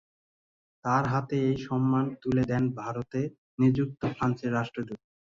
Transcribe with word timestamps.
তাঁর 0.85 1.03
হাতে 1.07 1.35
এই 1.47 1.57
সম্মান 1.67 2.05
তুলে 2.21 2.43
দেন 2.51 2.63
ভারতে 2.79 3.21
নিযুক্ত 3.59 4.01
ফ্রান্সের 4.15 4.51
রাষ্ট্রদূত। 4.53 4.99